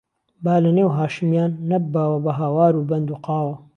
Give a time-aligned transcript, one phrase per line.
[0.43, 3.55] با له نێو هاشمیان نهبباوه به هاوار و بهند و قاوه